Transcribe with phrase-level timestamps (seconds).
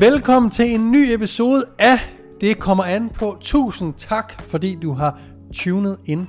[0.00, 1.98] Velkommen til en ny episode af
[2.40, 3.38] Det kommer an på.
[3.40, 5.20] Tusind tak, fordi du har
[5.52, 6.26] tunet ind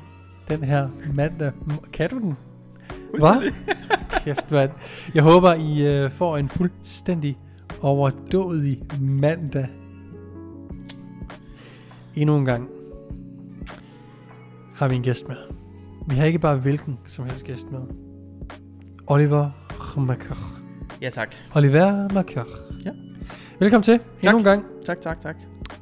[0.48, 1.52] den her mandag.
[1.94, 2.38] Kan du den?
[3.20, 3.54] Hvad?
[4.24, 4.72] Kæft, mand.
[5.14, 7.38] Jeg håber, I uh, får en fuldstændig
[7.82, 9.68] overdådig mandag.
[12.16, 12.70] Endnu en gang
[14.76, 15.38] har vi en gæst med.
[16.08, 17.82] Vi har ikke bare hvilken som helst gæst med.
[19.08, 19.50] Oliver
[19.98, 20.62] Marker.
[21.02, 21.36] Ja, tak.
[21.56, 22.44] Oliver Marker.
[22.86, 22.92] Ja.
[23.60, 24.00] Velkommen til.
[24.24, 24.66] Endnu en gang.
[24.86, 25.36] Tak, tak, tak.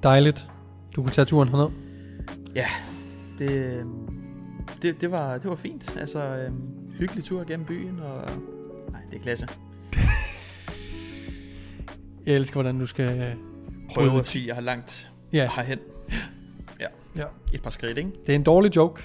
[0.03, 0.47] Dejligt.
[0.95, 1.69] Du kunne tage turen herned.
[2.55, 2.67] Ja,
[3.39, 4.07] det, øhm,
[4.81, 5.97] det, det, var, det var fint.
[5.97, 8.17] Altså, øhm, hyggelig tur gennem byen, og...
[8.91, 9.47] Nej, det er klasse.
[12.25, 13.35] Jeg elsker, hvordan du skal
[13.93, 15.79] Prøve Prøve at sige, jeg har langt Ja, herhen.
[16.79, 16.87] Ja.
[17.17, 17.23] Ja.
[17.53, 18.11] Et par skridt, ikke?
[18.25, 19.03] det er en dårlig joke,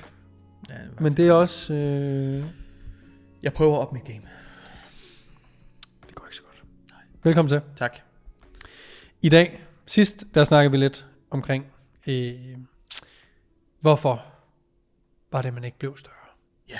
[0.70, 1.74] Ja, men det er også...
[1.74, 2.44] Øh,
[3.42, 4.22] Jeg prøver op mit game.
[6.06, 6.64] det går ikke så godt.
[7.24, 7.60] Velkommen til.
[7.76, 7.98] Tak.
[9.24, 11.66] I dag, sidst, der snakkede vi lidt omkring,
[12.06, 12.58] øh,
[13.80, 14.24] hvorfor
[15.32, 16.14] var det, man ikke blev større.
[16.68, 16.78] Ja.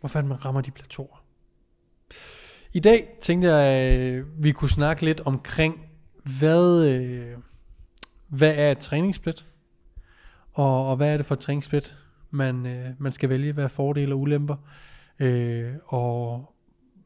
[0.00, 1.24] Hvorfor man rammer de plateauer.
[2.72, 5.86] I dag tænkte jeg, øh, vi kunne snakke lidt omkring,
[6.38, 7.38] hvad, øh,
[8.28, 9.46] hvad er et træningssplit?
[10.52, 11.96] Og, og hvad er det for et træningssplit,
[12.30, 13.52] man, øh, man skal vælge?
[13.52, 14.56] Hvad er fordele og ulemper?
[15.18, 16.54] Øh, og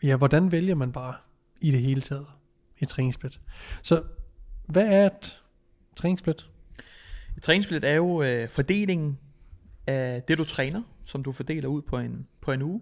[0.02, 1.14] ja, hvordan vælger man bare
[1.60, 2.26] i det hele taget
[2.81, 3.41] et træningssplit?
[3.83, 4.03] Så
[4.67, 5.42] hvad er et
[5.97, 6.50] træningssplit?
[7.36, 9.19] Et træningssplit er jo øh, fordelingen
[9.86, 12.81] af det, du træner, som du fordeler ud på en, på en uge.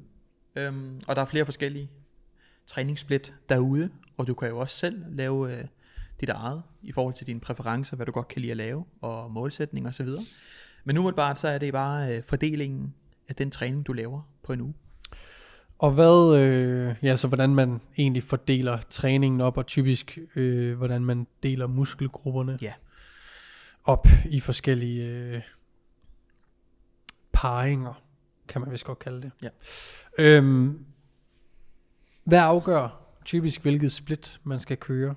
[0.57, 1.91] Øhm, og der er flere forskellige
[2.67, 5.65] træningssplit derude, og du kan jo også selv lave øh,
[6.21, 9.31] dit eget i forhold til dine præferencer, hvad du godt kan lide at lave, og
[9.31, 10.25] målsætning og så videre.
[10.85, 12.95] Men umiddelbart så er det bare øh, fordelingen
[13.29, 14.75] af den træning, du laver på en uge.
[15.79, 21.05] Og hvad, øh, ja, så hvordan man egentlig fordeler træningen op, og typisk øh, hvordan
[21.05, 22.73] man deler muskelgrupperne Ja.
[23.85, 25.43] op i forskellige øh,
[27.33, 28.03] paringer,
[28.49, 29.33] kan man vist godt kalde det.
[29.43, 29.49] Ja.
[30.19, 30.85] Øhm,
[32.25, 35.15] hvad afgør typisk, hvilket split man skal køre?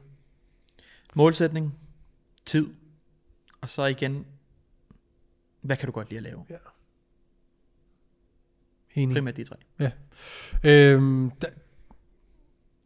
[1.13, 1.75] Målsætning,
[2.45, 2.67] tid,
[3.61, 4.25] og så igen,
[5.61, 6.45] hvad kan du godt lide at lave?
[8.96, 9.16] Enig.
[9.16, 9.56] Primært de tre.
[10.63, 11.47] Øhm, da,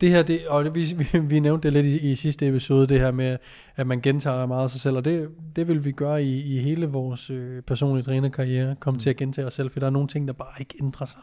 [0.01, 2.87] det her, det, og det, vi, vi, vi nævnte det lidt i, i sidste episode,
[2.87, 3.37] det her med,
[3.75, 6.59] at man gentager meget af sig selv, og det, det vil vi gøre i, i
[6.59, 8.99] hele vores øh, personlige trænerkarriere, komme mm.
[8.99, 11.21] til at gentage os selv, for der er nogle ting, der bare ikke ændrer sig.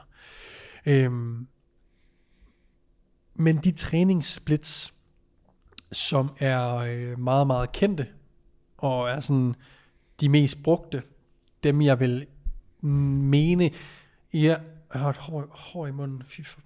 [0.86, 1.46] Øhm,
[3.34, 4.94] men de træningssplits,
[5.92, 8.06] som er øh, meget, meget kendte,
[8.78, 9.54] og er sådan
[10.20, 11.02] de mest brugte,
[11.64, 12.26] dem jeg vil
[12.82, 13.70] mene,
[14.34, 14.56] ja,
[14.92, 16.60] jeg har et hår, hår i munden, fy for,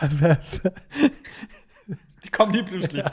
[2.22, 3.04] Det kom lige pludselig.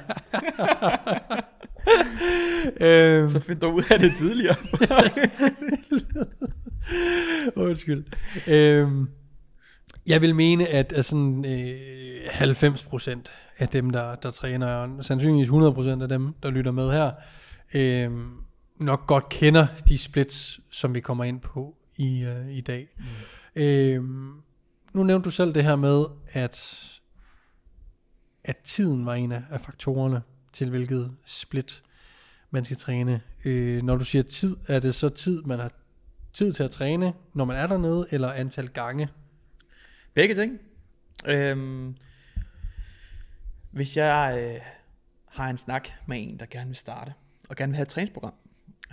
[2.81, 4.55] øhm, så find dig ud af det tidligere.
[7.67, 8.05] Undskyld.
[8.47, 9.09] Øhm,
[10.07, 13.17] jeg vil mene, at, at sådan, øh, 90%
[13.57, 17.11] af dem, der, der træner, og sandsynligvis 100% af dem, der lytter med her,
[17.73, 18.11] øh,
[18.79, 22.87] nok godt kender de splits, som vi kommer ind på i, øh, i dag.
[22.97, 23.61] Mm.
[23.61, 24.03] Øh,
[24.93, 26.83] nu nævnte du selv det her med, at,
[28.43, 30.21] at tiden var en af, af faktorerne
[30.53, 31.83] til, hvilket split
[32.51, 33.21] man skal træne.
[33.45, 35.71] Øh, når du siger tid, er det så tid, man har
[36.33, 39.09] tid til at træne, når man er dernede, eller antal gange?
[40.13, 40.59] Begge ting.
[41.25, 41.95] Øhm,
[43.71, 44.61] hvis jeg øh,
[45.25, 47.13] har en snak med en, der gerne vil starte,
[47.49, 48.33] og gerne vil have et træningsprogram,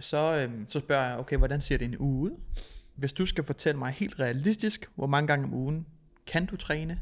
[0.00, 2.36] så, øhm, så spørger jeg, okay, hvordan ser det en uge ud?
[2.94, 5.86] Hvis du skal fortælle mig helt realistisk, hvor mange gange om ugen
[6.26, 7.00] kan du træne,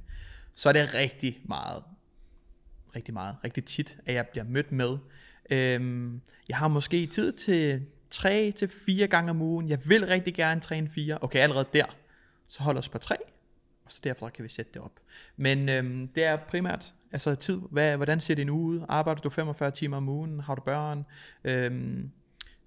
[0.55, 1.83] så er det rigtig meget,
[2.97, 4.99] rigtig meget, rigtig tit, at jeg bliver mødt med.
[5.51, 9.69] Øhm, jeg har måske tid til 3 til fire gange om ugen.
[9.69, 11.19] Jeg vil rigtig gerne træne fire.
[11.21, 11.97] Okay, allerede der,
[12.49, 13.17] så hold os på 3
[13.85, 14.93] og så derfra kan vi sætte det op.
[15.37, 17.61] Men øhm, det er primært altså tid.
[17.71, 18.85] Hvad, hvordan ser din uge ud?
[18.89, 20.41] Arbejder du 45 timer om ugen?
[20.41, 21.05] Har du børn?
[21.45, 22.11] Øhm,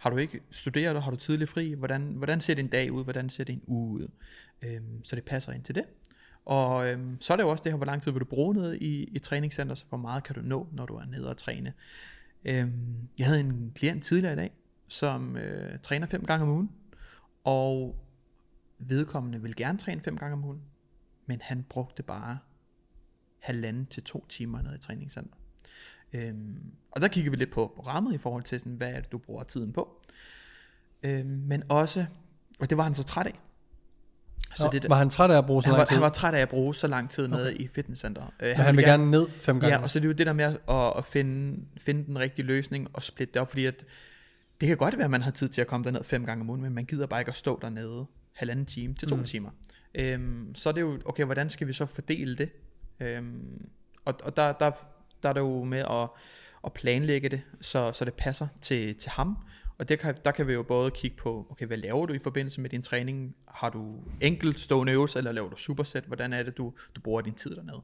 [0.05, 1.03] har du ikke studeret?
[1.03, 1.73] Har du tidlig fri?
[1.73, 3.03] Hvordan, hvordan ser din dag ud?
[3.03, 4.07] Hvordan ser din uge ud?
[4.61, 5.83] Øhm, så det passer ind til det.
[6.45, 8.53] Og øhm, så er det jo også det her, hvor lang tid vil du bruge
[8.53, 11.37] nede i, i træningscenter, så hvor meget kan du nå, når du er nede og
[11.37, 11.73] træne.
[12.45, 14.51] Øhm, jeg havde en klient tidligere i dag,
[14.87, 16.71] som øh, træner fem gange om ugen,
[17.43, 17.95] og
[18.79, 20.61] vedkommende vil gerne træne fem gange om ugen,
[21.25, 22.37] men han brugte bare
[23.39, 25.35] halvanden til to timer nede i træningscenter.
[26.15, 26.57] Øhm,
[26.91, 29.17] og der kigger vi lidt på programmet i forhold til, sådan, hvad er det, du
[29.17, 30.01] bruger tiden på.
[31.03, 32.05] Øhm, men også,
[32.59, 33.39] og det var han så træt af,
[34.55, 35.95] Så det, var han træt af at bruge så han, lang var, tid?
[35.95, 38.27] han var træt af at bruge så lang tid nede i fitnesscenteret.
[38.27, 39.75] Uh, Men han vil gerne ned fem gange.
[39.75, 42.45] Ja, og så er det jo det der med at, at finde, finde den rigtige
[42.45, 43.85] løsning og splitte det op, fordi at
[44.61, 46.49] det kan godt være, at man har tid til at komme derned fem gange om
[46.49, 49.23] ugen, men man gider bare ikke at stå dernede halvanden time til to mm.
[49.23, 49.49] timer.
[49.95, 52.49] Øhm, så er det jo, okay, hvordan skal vi så fordele det?
[52.99, 53.69] Øhm,
[54.05, 54.71] og og der, der,
[55.23, 56.09] der er det jo med at,
[56.65, 59.37] at planlægge det, så, så det passer til, til ham.
[59.77, 62.19] Og det kan, der kan vi jo både kigge på, okay, hvad laver du i
[62.19, 63.35] forbindelse med din træning?
[63.47, 66.03] Har du enkelt stående øvelser, eller laver du superset?
[66.03, 67.81] Hvordan er det, du, du bruger din tid dernede?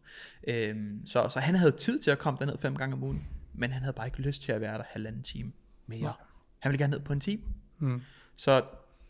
[0.48, 3.72] Øhm, så, så han havde tid til at komme derned fem gange om ugen, men
[3.72, 5.51] han havde bare ikke lyst til at være der halvanden time
[5.88, 6.01] mere.
[6.01, 6.13] Nej.
[6.60, 7.42] Han ville gerne ned på en time.
[7.80, 8.01] Mm.
[8.36, 8.63] Så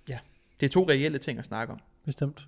[0.07, 0.19] ja,
[0.59, 1.79] det er to reelle ting at snakke om.
[2.05, 2.47] Bestemt.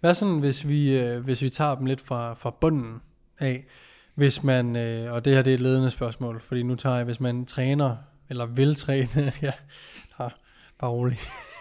[0.00, 3.00] Hvad sådan, hvis vi, øh, hvis vi tager dem lidt fra, fra bunden
[3.38, 3.66] af,
[4.14, 7.04] hvis man, øh, og det her det er et ledende spørgsmål, fordi nu tager jeg,
[7.04, 7.96] hvis man træner,
[8.28, 9.52] eller vil træne, ja,
[10.18, 10.30] bare,
[10.78, 11.18] bare rolig.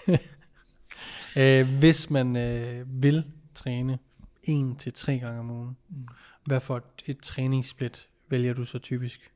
[1.40, 3.24] øh, hvis man øh, vil
[3.56, 4.00] træne
[4.44, 6.08] en til tre gange om ugen, Mm.
[6.46, 9.32] hvad for et, et træningssplit vælger du så typisk?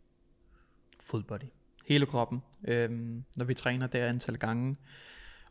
[1.00, 1.44] Full body.
[1.88, 2.42] Hele kroppen.
[2.68, 4.75] Øhm, når vi træner det antal gange,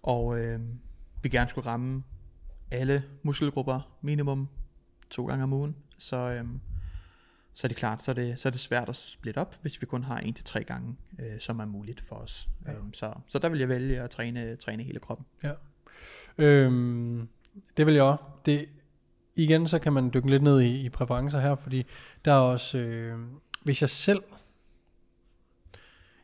[0.02, 0.78] og øhm,
[1.22, 2.02] vi gerne skulle ramme
[2.70, 4.48] alle muskelgrupper minimum
[5.10, 6.60] to gange om ugen, så, øhm,
[7.54, 9.80] så er det klart, så er det, så er det svært at splitte op, hvis
[9.80, 12.48] vi kun har en til tre gange, øh, som er muligt for os.
[12.66, 12.70] Ja.
[12.70, 12.76] Ja.
[12.76, 15.26] Øhm, så, så der vil jeg vælge at træne, træne hele kroppen.
[16.38, 17.28] Øhm,
[17.76, 18.24] det vil jeg også.
[18.46, 18.68] Det,
[19.36, 21.86] igen, så kan man dykke lidt ned i, i præferencer her, fordi
[22.24, 23.18] der er også, øh,
[23.62, 24.22] hvis jeg selv,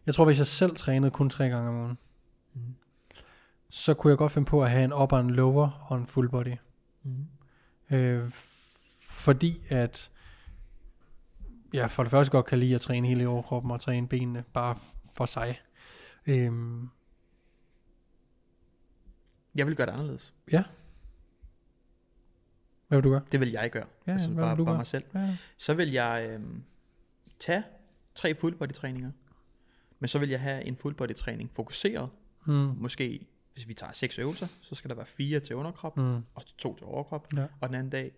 [0.07, 1.99] jeg tror, hvis jeg selv trænede kun tre gange om ugen,
[2.55, 2.75] Mm.
[3.71, 6.07] så kunne jeg godt finde på at have en upper og en lower og en
[6.07, 6.55] full body.
[7.03, 7.27] Mm.
[7.97, 8.31] Øh,
[9.01, 10.11] fordi at
[11.73, 14.79] jeg for det første godt kan lide at træne hele overkroppen og træne benene bare
[15.13, 15.61] for sig.
[16.27, 16.89] Øhm,
[19.55, 20.35] Jeg vil gøre det anderledes.
[22.89, 23.23] hvad vil du gøre?
[23.33, 23.87] Det vil jeg gøre.
[24.07, 24.79] Ja, altså hvad bare, vil du bare gøre?
[24.79, 25.05] mig selv.
[25.15, 25.37] Ja.
[25.59, 26.41] Så vil jeg øh,
[27.39, 27.63] tage
[28.15, 29.11] tre full body træninger.
[29.99, 32.11] Men så vil jeg have en full body træning fokuseret.
[32.47, 36.17] Mm, Måske, hvis vi tager seks øvelser, så skal der være fire til underkrop, mm,
[36.35, 37.27] og to til overkrop.
[37.37, 37.47] ja.
[37.61, 38.13] Og den anden dag,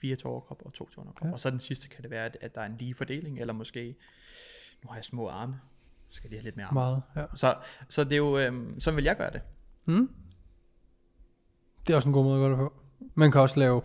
[0.00, 1.26] fire til overkrop og to til underkrop.
[1.28, 1.32] Ja.
[1.32, 3.52] Og så den sidste kan det være, at, at der er en lige fordeling, eller
[3.54, 3.96] måske,
[4.82, 5.60] nu har jeg små arme,
[6.08, 6.74] så skal de have lidt mere arme.
[6.74, 7.24] Meget, ja.
[7.34, 7.54] Så,
[7.88, 9.40] så det er jo, øh, sådan vil jeg gøre det.
[9.84, 10.10] Mm.
[11.86, 12.72] Det er også en god måde at gøre det på.
[13.14, 13.82] Man kan også lave,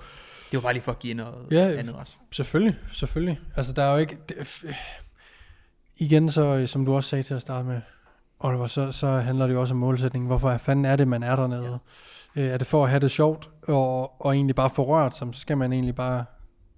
[0.51, 2.13] Det var bare lige for at give noget Ja, andet også.
[2.31, 3.39] selvfølgelig, selvfølgelig.
[3.55, 4.65] Altså der er jo ikke, det,
[5.97, 7.81] igen så, øh, som du også sagde til at starte med,
[8.39, 10.27] Oliver, så, så handler det jo også om målsætningen.
[10.27, 11.79] Hvorfor fanden er det, man er dernede?
[12.35, 12.41] Ja.
[12.41, 15.27] Øh, er det for at have det sjovt, og, og egentlig bare få rørt sig,
[15.33, 16.25] så skal man egentlig bare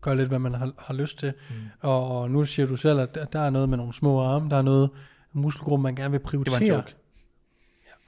[0.01, 1.33] gøre lidt, hvad man har, har lyst til.
[1.49, 1.55] Mm.
[1.81, 4.49] Og, og nu siger du selv, at der- der er noget med nogle små arme,
[4.49, 4.89] der er noget
[5.33, 6.59] muskelgruppe, man gerne vil Det prioritere.
[6.59, 6.95] var en joke.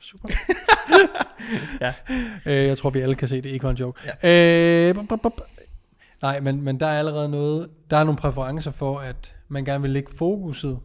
[0.01, 0.29] Super.
[1.81, 1.93] Ja.
[2.45, 4.01] øh, jeg tror, vi alle kan se, det ikke var en joke.
[4.23, 4.89] Ja.
[4.89, 5.41] Øh, bup, bup, bup.
[6.21, 9.81] Nej, men, men der er allerede noget, der er nogle præferencer for, at man gerne
[9.81, 10.79] vil lægge fokuset.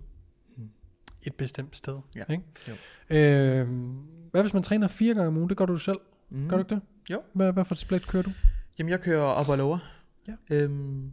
[1.25, 1.99] Et bestemt sted.
[2.17, 2.25] Ja.
[2.31, 2.45] Ikke?
[2.69, 2.73] Jo.
[3.17, 3.69] Øh,
[4.31, 5.49] hvad hvis man træner fire gange om ugen?
[5.49, 5.99] Det gør du selv.
[6.31, 6.49] Mm.
[6.49, 6.83] Gør du ikke det?
[7.11, 7.23] Jo.
[7.33, 8.31] Hvad, hvad for et split kører du?
[8.79, 9.79] Jamen, jeg kører op og lower.
[10.29, 10.33] Ja.
[10.51, 11.11] Øhm,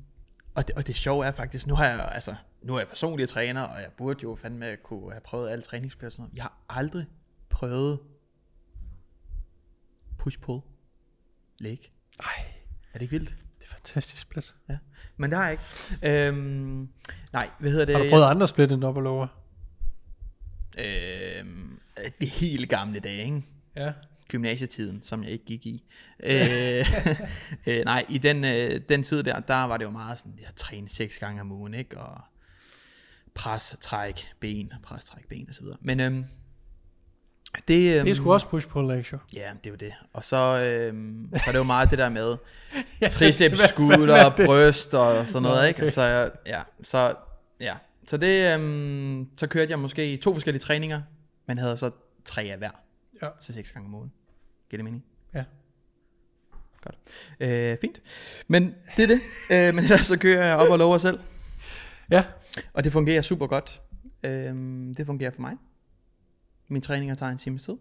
[0.55, 3.29] og, det, og det sjove er faktisk, nu har jeg, altså, nu er jeg personlig
[3.29, 6.23] træner, og jeg burde jo fandme kunne have prøvet alle træningspladser.
[6.35, 7.05] Jeg har aldrig
[7.49, 7.99] prøvet
[10.19, 10.61] push-pull
[11.59, 11.77] leg.
[12.19, 12.25] Ej,
[12.93, 13.29] Er det ikke vildt?
[13.59, 14.55] det er fantastisk split.
[15.17, 16.27] Men det har jeg ikke.
[16.27, 16.89] Øhm,
[17.33, 17.95] nej, hvad hedder det?
[17.95, 19.27] Har du prøvet andre split end op og lower?
[20.77, 21.79] Øhm,
[22.21, 23.41] det helt gamle dage, ikke?
[23.75, 23.91] Ja.
[24.29, 25.83] gymnasietiden, som jeg ikke gik i.
[26.23, 26.85] øh,
[27.65, 30.55] øh, nej, i den, øh, den tid der, der var det jo meget sådan, jeg
[30.55, 31.97] trænede seks gange om ugen, ikke?
[31.97, 32.21] Og
[33.33, 35.77] pres, træk, ben, pres, træk, ben og så videre.
[35.81, 36.25] Men øhm,
[37.67, 39.17] det, øhm, Det er sgu også push-pull legs, jo.
[39.33, 39.93] Ja, det er jo det.
[40.13, 42.37] Og så, øhm, så er det jo meget det der med
[43.01, 45.91] Ja, triceps, skulder, er bryst og sådan noget, ikke?
[45.91, 47.15] Så ja, så
[47.59, 47.75] ja.
[48.07, 51.01] Så det, øhm, så kørte jeg måske to forskellige træninger,
[51.45, 51.91] men havde så
[52.25, 52.71] tre af hver.
[53.21, 53.27] Ja.
[53.39, 54.11] Så seks gange om ugen.
[54.69, 55.05] Giver det mening?
[55.33, 55.43] Ja.
[56.81, 56.97] Godt.
[57.39, 58.01] Øh, fint.
[58.47, 59.19] Men det er det.
[59.51, 61.19] øh, men ellers så kører jeg op og lover selv.
[62.11, 62.25] Ja.
[62.73, 63.81] Og det fungerer super godt.
[64.23, 65.57] Øhm, det fungerer for mig.
[66.67, 67.73] Min træninger tager en times tid.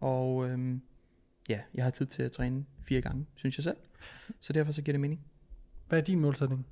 [0.00, 0.82] Og øhm,
[1.48, 3.76] ja, jeg har tid til at træne fire gange, synes jeg selv.
[4.40, 5.20] Så derfor så giver det mening.
[5.88, 6.66] Hvad er din målsætning?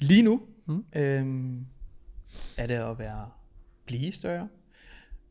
[0.00, 0.84] Lige nu Mm.
[0.96, 1.66] øhm,
[2.56, 3.30] er det at være
[3.86, 4.48] blive større.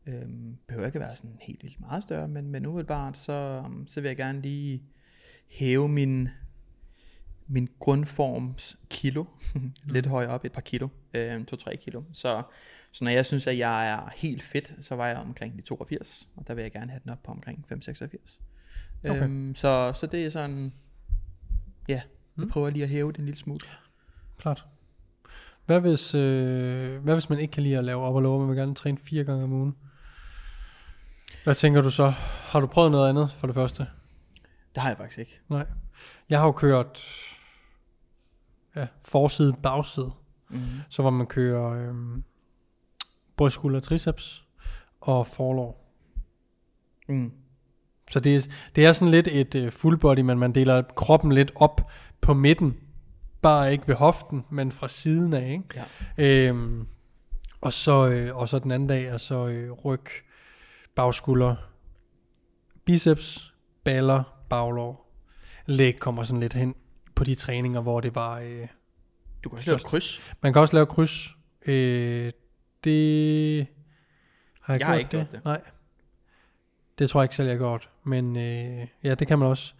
[0.06, 4.00] Øhm, behøver ikke at være sådan helt vildt meget større, men, men umiddelbart så, så
[4.00, 4.82] vil jeg gerne lige
[5.48, 6.28] hæve min,
[7.46, 9.24] min grundforms kilo
[9.84, 12.02] lidt højere op, et par kilo, øh, 2-3 kilo.
[12.12, 12.42] Så,
[12.92, 16.28] så når jeg synes, at jeg er helt fedt, så var jeg omkring de 82,
[16.36, 18.40] og der vil jeg gerne have den op på omkring 5-86.
[19.04, 19.22] Okay.
[19.22, 20.72] Øhm, så, så det er sådan
[21.88, 22.02] Ja, jeg
[22.44, 22.48] Mm.
[22.48, 23.60] prøver lige at hæve det en lille smule.
[24.38, 24.66] Klart.
[25.68, 28.48] Hvad hvis, øh, hvad hvis man ikke kan lide at lave op og lower, man
[28.48, 29.76] vil gerne træne fire gange om ugen?
[31.44, 32.08] Hvad tænker du så?
[32.20, 33.86] Har du prøvet noget andet for det første?
[34.74, 35.40] Det har jeg faktisk ikke.
[35.48, 35.66] Nej.
[36.28, 37.02] Jeg har jo kørt
[38.76, 40.10] ja, forside, bagside.
[40.48, 40.60] Mm.
[40.88, 42.24] Så hvor man kører øhm,
[43.36, 44.44] bryst, skulder, triceps
[45.00, 45.84] og forlov.
[47.08, 47.32] Mm.
[48.10, 48.40] Så det er,
[48.76, 52.34] det er sådan lidt et øh, full body, men man deler kroppen lidt op på
[52.34, 52.76] midten.
[53.42, 55.50] Bare ikke ved hoften, men fra siden af.
[55.50, 55.84] Ikke?
[56.18, 56.24] Ja.
[56.48, 56.86] Øhm,
[57.60, 60.04] og, så, øh, og så den anden dag er så øh, ryg,
[60.94, 61.56] bagskulder,
[62.84, 63.54] biceps,
[63.84, 65.04] baller, baglov.
[65.66, 66.74] Læg kommer sådan lidt hen
[67.14, 68.38] på de træninger, hvor det var...
[68.38, 68.66] Øh,
[69.44, 70.20] Du kan også lave kryds.
[70.42, 71.28] man kan også lave kryds.
[71.66, 72.32] Øh,
[72.84, 73.66] det
[74.60, 75.26] har jeg, Jeg har gjort ikke det?
[75.30, 75.44] gjort det.
[75.44, 75.60] Nej.
[76.98, 77.90] Det tror jeg ikke selv, jeg har gjort.
[78.04, 79.74] Men øh, ja, det kan man også.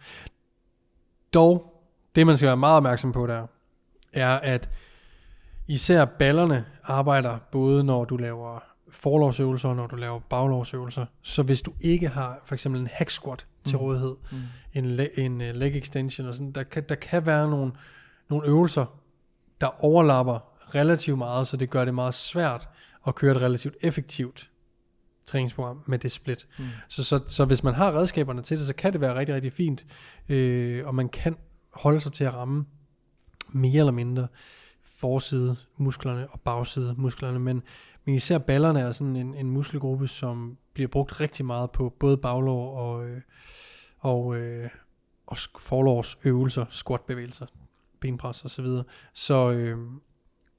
[1.33, 1.68] Dog,
[2.15, 3.47] det man skal være meget opmærksom på der,
[4.13, 4.69] er at
[5.67, 8.59] især ballerne arbejder både når du laver
[8.91, 11.05] forlovsøvelser og når du laver baglovsøvelser.
[11.21, 13.81] Så hvis du ikke har for eksempel en hack squat til Mm.
[13.81, 14.37] rådighed, Mm.
[14.73, 17.71] en, le- en uh, leg extension og sådan, der kan, der kan være nogle,
[18.29, 18.85] nogle øvelser,
[19.61, 20.39] der overlapper
[20.75, 22.67] relativt meget, så det gør det meget svært
[23.07, 24.49] at køre et relativt effektivt
[25.25, 26.47] træningsprogram med det split.
[26.59, 26.65] Mm.
[26.87, 29.53] Så, så, så hvis man har redskaberne til det, så kan det være rigtig, rigtig
[29.53, 29.85] fint,
[30.29, 31.37] øh, og man kan
[31.71, 32.65] holde sig til at ramme
[33.51, 34.27] mere eller mindre
[34.81, 37.63] forside musklerne og bagside musklerne, men,
[38.05, 42.17] men især ballerne er sådan en, en muskelgruppe, som bliver brugt rigtig meget på både
[42.17, 43.21] baglov og, øh,
[43.99, 44.69] og, øh,
[45.27, 47.45] og sk- forlovsøvelser, squatbevægelser,
[47.99, 48.83] benpres og så videre.
[49.13, 49.77] Så, øh,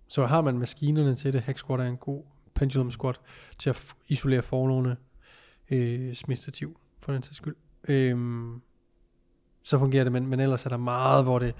[0.08, 1.42] så har man maskinerne til det.
[1.42, 2.22] Hack squat er en god
[2.54, 3.20] pendulum squat
[3.58, 4.96] til at isolere forlovene
[5.70, 7.56] øh, smidstativ for den sags skyld.
[7.88, 8.16] Øh,
[9.64, 11.54] så fungerer det, men, men ellers er der meget, hvor det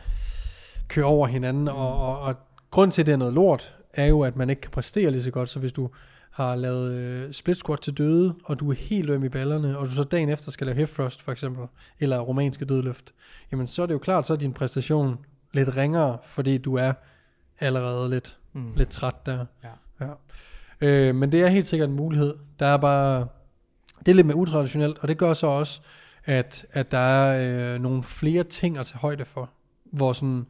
[0.89, 2.35] kører over hinanden, og, og, og
[2.71, 5.23] grund til, at det er noget lort, er jo, at man ikke kan præstere lige
[5.23, 5.91] så godt, så hvis du
[6.31, 9.87] har lavet øh, split squat til døde, og du er helt øm i ballerne, og
[9.87, 11.67] du så dagen efter skal lave hip thrust for eksempel,
[12.01, 13.13] eller romanske dødløft,
[13.53, 15.19] jamen så er det jo klart, så er din præstation
[15.53, 16.93] lidt ringere, fordi du er
[17.61, 18.73] allerede lidt, Mm.
[18.77, 19.45] lidt træt der.
[19.65, 20.05] Ja.
[20.07, 20.13] ja.
[20.81, 22.35] Øh, men det er helt sikkert en mulighed.
[22.61, 23.27] Der er bare,
[23.99, 25.81] det er lidt mere utraditionelt, og det gør så også,
[26.25, 29.51] at, at der er øh, nogle flere ting at tage højde for,
[29.93, 30.47] hvor sådan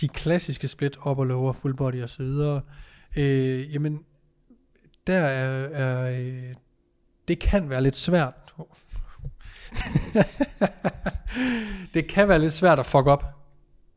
[0.00, 2.60] de klassiske split, op og lower, full body og så videre,
[3.16, 4.00] øh, jamen,
[5.06, 6.54] der er, er øh,
[7.28, 8.34] det kan være lidt svært.
[11.94, 13.24] det kan være lidt svært at fuck op.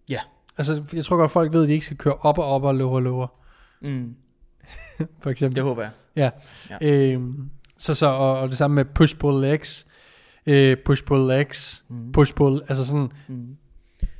[0.10, 0.20] Ja.
[0.58, 2.76] Altså, jeg tror godt, folk ved, at de ikke skal køre op og op og
[2.76, 3.28] lower og lower,
[3.82, 4.16] Mm.
[5.24, 5.56] for eksempel.
[5.56, 5.92] Det håber jeg.
[6.16, 6.30] Ja.
[6.70, 6.78] Ja.
[7.12, 9.88] Øhm, så, så, og, og det samme med push-pull legs,
[10.46, 12.12] øh, push-pull legs, Mm.
[12.12, 13.58] push-pull, altså sådan, Mm.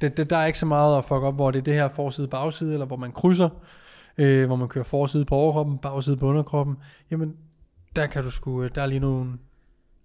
[0.02, 1.88] det, det, der er ikke så meget at fuck op, hvor det er det her
[1.88, 3.50] forside bagside, eller hvor man krydser,
[4.18, 6.78] øh, hvor man kører forside på overkroppen, bagside på underkroppen,
[7.12, 7.38] jamen,
[7.96, 9.38] der kan du sgu, der er lige nogle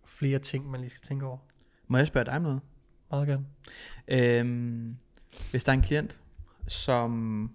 [0.04, 1.38] flere ting, man lige skal tænke over.
[1.88, 2.60] Må jeg spørge dig om noget?
[3.10, 3.44] Meget gerne.
[4.08, 4.96] Øhm,
[5.50, 6.20] hvis der er en klient,
[6.68, 7.50] som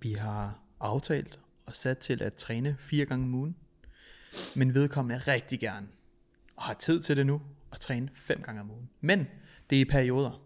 [0.00, 3.56] vi har aftalt og sat til at træne fire gange om ugen,
[4.56, 5.86] men vedkommende rigtig gerne
[6.56, 7.40] og har tid til det nu
[7.72, 8.88] at træne fem gange om ugen.
[9.00, 9.26] Men
[9.70, 10.42] det er i perioder.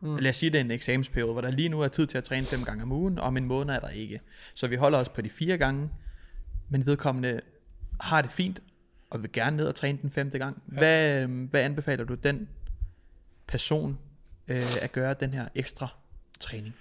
[0.00, 0.16] Mm.
[0.16, 2.24] Lad os sige, det er en eksamensperiode, hvor der lige nu er tid til at
[2.24, 4.20] træne fem gange om ugen, og om en måned er der ikke.
[4.54, 5.90] Så vi holder os på de fire gange,
[6.68, 7.40] men vedkommende
[8.00, 8.62] har det fint,
[9.10, 10.62] og vil gerne ned og træne den femte gang.
[10.68, 10.74] Ja.
[10.74, 10.78] Ja.
[10.78, 12.48] Hvad, øhm, hvad anbefaler du den
[13.46, 13.98] person
[14.48, 15.88] øh, at gøre den her ekstra
[16.40, 16.74] træning?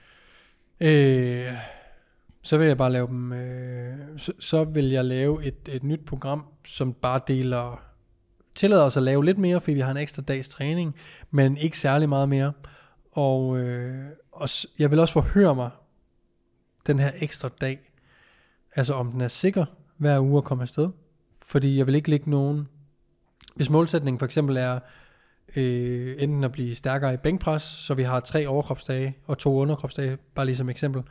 [0.80, 1.54] Øh,
[2.42, 6.06] så vil jeg bare lave dem, øh, så, så vil jeg lave et, et nyt
[6.06, 7.87] program, som bare deler,
[8.58, 10.96] tillader os at lave lidt mere, fordi vi har en ekstra dags træning,
[11.32, 12.54] men ikke særlig meget mere.
[13.12, 14.50] Og, øh, og
[14.80, 15.70] jeg vil også forhøre mig
[16.88, 17.92] den her ekstra dag,
[18.76, 19.66] altså om den er sikker
[19.98, 20.90] hver uge at komme afsted.
[21.46, 22.68] Fordi jeg vil ikke lægge nogen,
[23.56, 24.80] hvis målsætningen for eksempel er,
[25.56, 30.18] øh, enten at blive stærkere i bænkpres, så vi har tre overkropsdage og to underkropsdage,
[30.36, 31.04] bare lige som eksempel.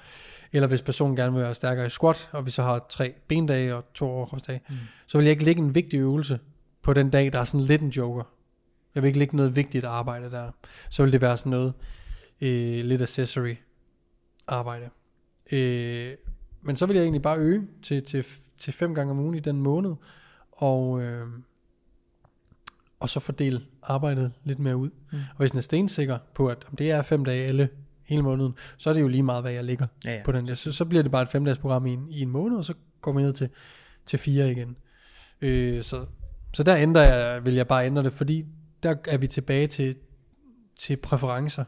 [0.52, 3.74] Eller hvis personen gerne vil være stærkere i squat, og vi så har tre bendage
[3.74, 4.76] og to overkropsdage, Mm.
[5.06, 6.38] så vil jeg ikke lægge en vigtig øvelse
[6.86, 8.22] på den dag, der er sådan lidt en joker.
[8.94, 10.50] Jeg vil ikke lægge noget vigtigt arbejde der.
[10.90, 11.72] Så vil det være sådan noget
[12.40, 13.54] øh, lidt accessory
[14.46, 14.90] arbejde.
[15.52, 16.14] Øh,
[16.62, 18.24] men så vil jeg egentlig bare øge til, til,
[18.58, 19.94] til fem gange om ugen i den måned,
[20.52, 21.26] og, øh,
[23.00, 24.90] og så fordele arbejdet lidt mere ud.
[25.12, 25.18] Mm.
[25.18, 27.68] Og hvis den er stensikker på, at om det er fem dage alle
[28.04, 30.22] hele måneden, så er det jo lige meget, hvad jeg ligger Ja, ja.
[30.24, 30.56] på den.
[30.56, 32.74] Så, så bliver det bare et femdages program i en, i en måned, og så
[33.00, 33.48] går vi ned til,
[34.06, 34.76] til fire igen.
[35.40, 36.06] Øh, så,
[36.56, 38.46] så der ændrer jeg, vil jeg bare ændre det, fordi
[38.82, 39.96] der er vi tilbage til,
[40.78, 41.64] til præferencer.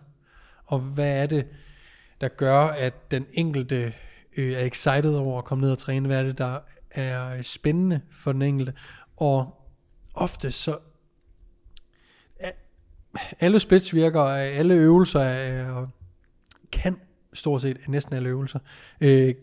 [0.65, 1.47] og hvad er det,
[2.21, 3.95] der gør, at den enkelte
[4.37, 6.59] øh, er excited over at komme ned og træne, hvad er det, der
[6.91, 8.73] er spændende for den enkelte,
[9.17, 9.63] og
[10.15, 10.79] ofte så,
[13.41, 15.87] alle splits virker, alle øvelser er,
[16.73, 17.01] kan
[17.33, 18.59] stort set næsten alle øvelser,
[19.01, 19.35] øh,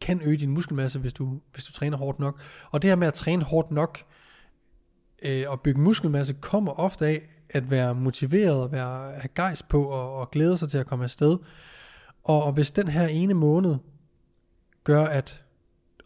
[0.00, 2.40] kan øge din muskelmasse, hvis du, hvis du træner hårdt nok.
[2.70, 4.05] Og det her med at træne hårdt nok,
[5.22, 9.84] øh, og bygge muskelmasse, kommer ofte af at være motiveret, og være, have gejst på,
[9.84, 11.38] og, og glæde sig til at komme afsted.
[12.24, 13.76] Og, og hvis den her ene måned
[14.84, 15.44] gør, at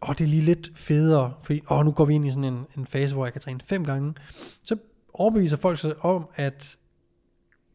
[0.02, 2.67] åh, det er lige lidt federe, fordi åh, nu går vi ind i sådan en,
[2.76, 4.14] en fase, hvor jeg kan træne fem gange,
[4.62, 4.76] så
[5.12, 6.76] overbeviser folk sig om, at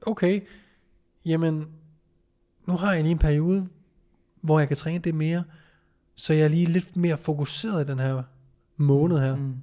[0.01, 0.41] okay,
[1.25, 1.67] jamen,
[2.67, 3.67] nu har jeg lige en periode,
[4.41, 5.43] hvor jeg kan træne det mere,
[6.15, 8.23] så jeg er lige lidt mere fokuseret i den her
[8.77, 9.35] måned her.
[9.35, 9.55] Mm.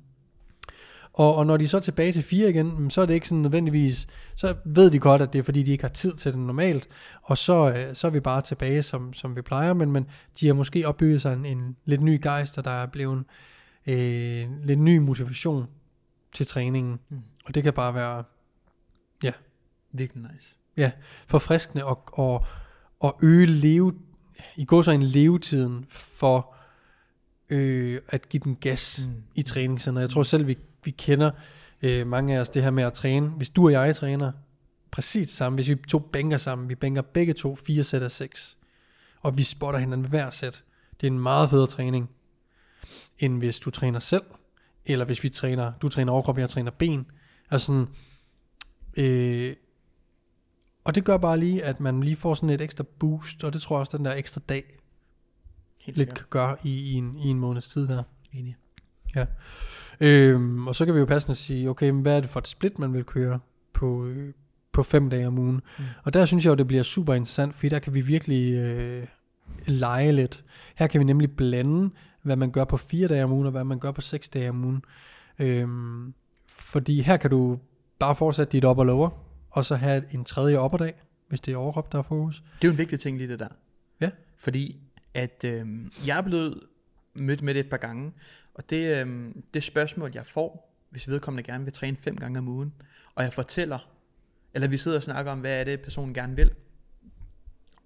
[1.15, 3.43] Og, og når de så er tilbage til fire igen, så er det ikke sådan
[3.43, 6.41] nødvendigvis, så ved de godt, at det er fordi, de ikke har tid til det
[6.41, 6.89] normalt,
[7.23, 10.07] og så, øh, så er vi bare tilbage, som, som vi plejer, men, men
[10.41, 13.25] de har måske opbygget sig en, en lidt ny gejst, og der er blevet
[13.87, 15.67] øh, lidt ny motivation
[16.33, 16.99] til træningen.
[17.09, 17.23] Mm.
[17.45, 18.25] Og det kan bare være,
[19.23, 19.33] ja.
[19.93, 20.57] Virkelig nice.
[20.77, 20.93] Ja,
[21.27, 22.47] forfriskende og, og,
[23.01, 23.95] og øge leve,
[24.57, 26.55] i går så en levetiden for
[27.51, 29.23] øh, at give den gas mm.
[29.35, 30.03] i træningscenteret.
[30.03, 31.31] Jeg tror selv, vi, vi kender
[31.83, 33.29] øh, mange af os det her med at træne.
[33.29, 34.33] Hvis du og jeg træner
[34.91, 38.11] præcis det samme, hvis vi to bænker sammen, vi bænker begge to fire sæt af
[38.11, 38.57] seks,
[39.21, 40.65] og vi spotter hinanden hver sæt.
[41.01, 42.11] Det er en meget federe træning,
[43.19, 44.23] end hvis du træner selv,
[44.87, 47.07] eller hvis vi træner, du træner overkrop, jeg træner ben.
[47.51, 47.89] Altså sådan,
[48.97, 49.57] øh,
[50.85, 53.63] og det gør bare lige, at man lige får sådan et ekstra boost, og det
[53.63, 54.79] tror jeg også, den der ekstra dag
[55.79, 58.03] Helt lidt kan gøre i, i, en, i en måneds tid der.
[58.33, 58.57] Enig.
[59.17, 59.25] Ja.
[60.01, 62.49] Øhm, og så kan vi jo passende sige, okay, men hvad er det for et
[62.49, 63.39] split, man vil køre
[63.73, 64.33] på, øh,
[64.73, 65.61] på fem dage om ugen?
[65.79, 65.85] Mm.
[66.05, 69.07] Og der synes jeg jo, det bliver super interessant, fordi der kan vi virkelig øh,
[69.67, 70.45] lege lidt.
[70.75, 71.91] Her kan vi nemlig blande,
[72.23, 74.51] hvad man gør på fire dage om ugen, og hvad man gør på seks dage
[74.51, 74.85] om ugen.
[75.39, 76.15] Øhm,
[76.49, 77.59] fordi her kan du
[77.99, 79.11] bare fortsætte dit op og lower,
[79.51, 80.95] og så have en tredje opperdag,
[81.29, 82.43] hvis det er overkrop, der er fokus.
[82.63, 83.49] Det er jo en vigtig ting lige det der.
[84.01, 84.11] Ja.
[84.39, 84.81] Fordi
[85.15, 85.67] at øh,
[86.07, 86.61] jeg er blevet
[87.15, 88.13] mødt med det et par gange,
[88.55, 92.49] og det, øh, det spørgsmål, jeg får, hvis vedkommende gerne vil træne fem gange om
[92.49, 92.73] ugen,
[93.15, 93.93] og jeg fortæller,
[94.55, 96.55] eller vi sidder og snakker om, hvad er det, personen gerne vil,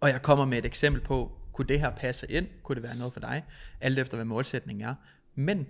[0.01, 2.49] og jeg kommer med et eksempel på, kunne det her passe ind?
[2.63, 3.45] Kunne det være noget for dig?
[3.81, 4.95] Alt efter, hvad målsætningen er.
[5.35, 5.67] Men,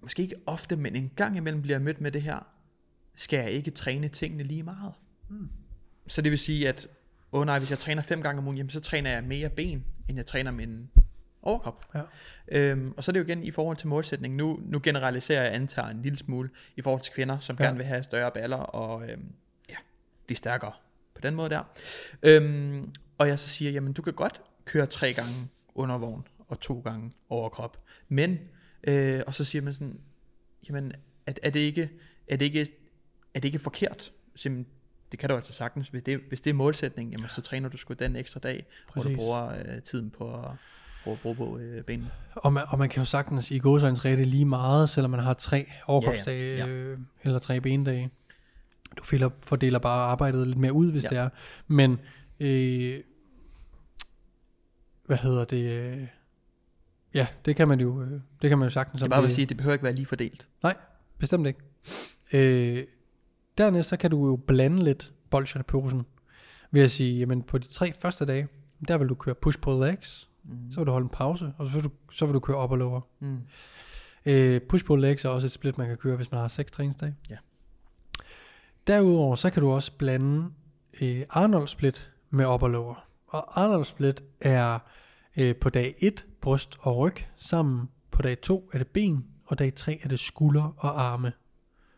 [0.00, 2.46] måske ikke ofte, men en gang imellem bliver jeg mødt med det her,
[3.16, 4.92] skal jeg ikke træne tingene lige meget.
[5.28, 5.48] Hmm.
[6.06, 6.88] Så det vil sige, at
[7.32, 9.48] åh oh nej, hvis jeg træner fem gange om ugen, jamen, så træner jeg mere
[9.48, 10.90] ben, end jeg træner en
[11.44, 11.84] overkrop.
[11.94, 12.02] Ja.
[12.48, 14.34] Øhm, og så er det jo igen i forhold til målsætning.
[14.34, 17.64] Nu, nu generaliserer jeg antager en lille smule i forhold til kvinder, som ja.
[17.64, 19.32] gerne vil have større baller og øhm,
[19.70, 19.76] ja,
[20.26, 20.72] blive stærkere
[21.14, 21.62] på den måde der.
[22.22, 26.60] Øhm, og jeg så siger, jamen du kan godt køre tre gange under vogn og
[26.60, 27.84] to gange overkrop.
[28.08, 28.38] Men,
[28.84, 30.00] øh, og så siger man sådan,
[30.68, 30.92] jamen
[31.26, 31.90] er, er, det ikke,
[32.28, 32.60] er, det ikke,
[33.34, 34.12] er det ikke forkert?
[34.34, 34.74] Simpelthen,
[35.12, 35.88] det kan du altså sagtens.
[35.88, 39.06] Hvis det, hvis det er målsætningen, jamen, så træner du sgu den ekstra dag, Præcis.
[39.06, 40.50] hvor du bruger øh, tiden på at
[41.04, 42.10] bruge, bruge på øh, benene.
[42.34, 45.66] Og man, og man kan jo sagtens i gåsøjens lige meget, selvom man har tre
[45.86, 46.72] overkropsdage ja, ja.
[46.72, 48.10] Øh, eller tre bendage.
[48.98, 51.08] Du fordeler, fordeler bare arbejdet lidt mere ud, hvis ja.
[51.08, 51.28] det er.
[51.66, 51.98] Men,
[52.40, 53.00] øh,
[55.06, 55.70] hvad hedder det...
[55.70, 56.06] Øh,
[57.14, 59.00] ja, det kan man jo, øh, det kan man jo sagtens.
[59.00, 60.48] Det er bare vil sige, det behøver ikke være lige fordelt.
[60.62, 60.74] Nej,
[61.18, 61.60] bestemt ikke.
[62.32, 62.84] Øh,
[63.58, 65.90] dernæst så kan du jo blande lidt bolsjerne på.
[66.70, 68.48] Ved at sige, jamen på de tre første dage,
[68.88, 70.72] der vil du køre push pull legs, mm.
[70.72, 72.70] så vil du holde en pause, og så vil du, så vil du køre op
[72.70, 73.00] og lower.
[73.20, 73.40] Mm.
[74.26, 76.70] Øh, push pull legs er også et split, man kan køre, hvis man har seks
[76.70, 77.16] træningsdage.
[77.30, 77.36] Ja.
[78.86, 80.50] Derudover, så kan du også blande
[81.00, 83.06] øh, Arnold split med op og lower.
[83.26, 84.78] Og Arnold split er
[85.36, 87.88] øh, på dag 1 bryst og ryg sammen.
[88.10, 91.32] På dag 2 er det ben, og dag 3 er det skulder og arme.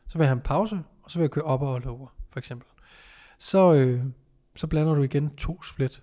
[0.09, 2.39] Så vil jeg have en pause, og så vil jeg køre op og lower, for
[2.39, 2.69] eksempel.
[3.39, 4.05] Så, øh,
[4.57, 6.03] så blander du igen to split.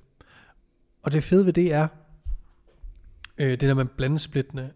[1.04, 1.88] Og det fede ved det er,
[3.38, 4.72] øh, det der med blandesplittene,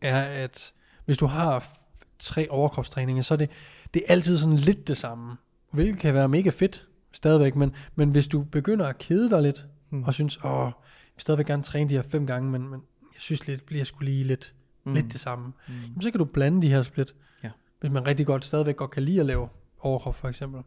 [0.00, 0.72] er at
[1.04, 1.76] hvis du har
[2.18, 3.50] tre overkropstræninger, så er det,
[3.94, 5.36] det er altid sådan lidt det samme.
[5.72, 9.66] Hvilket kan være mega fedt, stadigvæk, men, men hvis du begynder at kede dig lidt,
[9.90, 10.02] hmm.
[10.02, 10.72] og synes, åh, jeg
[11.14, 14.00] vil stadigvæk gerne træne de her fem gange, men, men jeg synes lidt, bliver sgu
[14.00, 14.94] lige lidt, mm.
[14.94, 15.52] lidt det samme.
[15.68, 15.74] Mm.
[15.74, 17.50] Jamen, så kan du blande de her split, ja.
[17.80, 19.48] hvis man rigtig godt, stadigvæk godt kan lide at lave
[19.80, 20.62] overkrop for eksempel.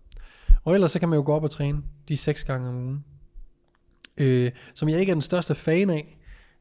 [0.63, 3.05] Og ellers så kan man jo gå op og træne de seks gange om ugen.
[4.17, 6.17] Øh, som jeg ikke er den største fan af,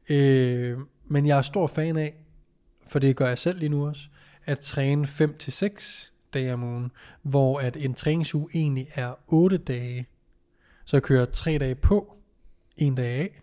[0.09, 2.15] øh, men jeg er stor fan af,
[2.87, 4.07] for det gør jeg selv lige nu også,
[4.45, 9.57] at træne 5 til 6 dage om ugen, hvor at en træningsuge egentlig er 8
[9.57, 10.05] dage.
[10.85, 12.17] Så jeg kører tre dage på,
[12.77, 13.41] en dag af,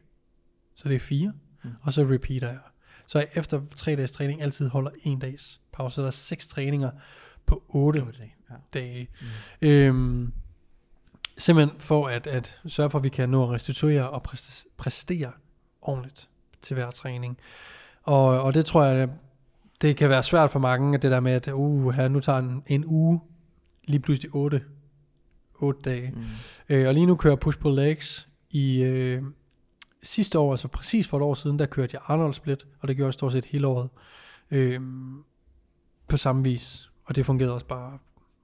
[0.74, 1.32] så det er fire,
[1.64, 1.70] Mm.
[1.82, 2.58] og så repeater jeg.
[3.06, 6.48] Så jeg efter tre dages træning altid holder en dags pause, så der er seks
[6.48, 6.90] træninger
[7.46, 8.30] på otte Det var det.
[8.50, 8.54] Ja.
[8.74, 9.08] dage.
[9.62, 9.68] Mm.
[9.68, 10.32] Øhm,
[11.38, 15.32] simpelthen for at, at sørge for, at vi kan nå at restituere og præste- præstere
[15.82, 16.29] ordentligt
[16.62, 17.38] til hver træning.
[18.02, 19.08] Og, og det tror jeg,
[19.80, 22.38] det kan være svært for mange, at det der med, at uh, her, nu tager
[22.38, 23.20] en, en uge
[23.84, 24.62] lige pludselig 8,
[25.54, 26.10] 8 dage.
[26.16, 26.22] Mm.
[26.68, 29.22] Øh, og lige nu kører push-pull legs i øh,
[30.02, 32.96] sidste år, altså præcis for et år siden, der kørte jeg Arnold Split, og det
[32.96, 33.88] gjorde jeg stort set hele året
[34.50, 34.80] øh,
[36.08, 36.90] på samme vis.
[37.04, 37.98] Og det fungerede også bare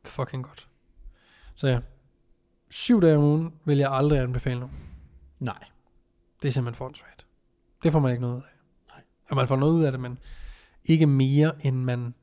[0.05, 0.69] fucking godt.
[1.55, 1.81] Så ja,
[2.71, 4.77] syv dage om ugen vil jeg aldrig anbefale nogen.
[5.39, 5.65] Nej.
[6.43, 6.93] Det er simpelthen for.
[7.83, 8.49] Det får man ikke noget ud af.
[8.89, 9.03] Nej.
[9.29, 10.19] Og man får noget ud af det, men
[10.85, 12.15] ikke mere, end man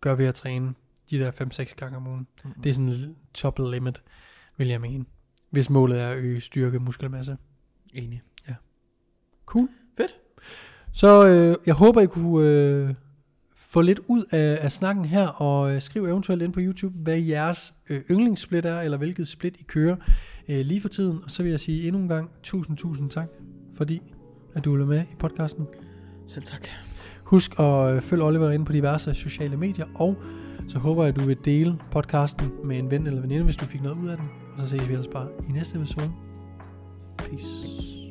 [0.00, 0.74] gør ved at træne
[1.10, 2.26] de der 5-6 gange om ugen.
[2.44, 2.62] Mm.
[2.62, 4.02] Det er sådan en top limit,
[4.56, 5.04] vil jeg mene.
[5.50, 7.36] Hvis målet er at øge styrke muskelmasse.
[7.94, 8.22] Enig.
[9.46, 9.68] Cool.
[9.96, 10.20] Fedt.
[10.92, 12.94] Så øh, jeg håber, I kunne øh,
[13.54, 17.20] få lidt ud af, af snakken her, og øh, skriv eventuelt ind på YouTube, hvad
[17.20, 19.96] jeres øh, yndlingssplit er, eller hvilket split I kører
[20.48, 21.24] øh, lige for tiden.
[21.24, 23.28] Og så vil jeg sige endnu en gang tusind, tusind tak,
[23.74, 24.02] fordi
[24.54, 25.66] at du ville med i podcasten.
[26.26, 26.68] Selv tak.
[27.24, 30.16] Husk at øh, følge Oliver inde på diverse sociale medier, og
[30.68, 33.64] så håber jeg, at du vil dele podcasten med en ven eller veninde, hvis du
[33.64, 34.30] fik noget ud af den.
[34.56, 36.12] Og så ses vi ellers bare i næste episode.
[37.18, 38.01] Peace.